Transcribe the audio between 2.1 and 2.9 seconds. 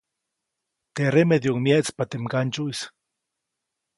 mgandsyuʼis.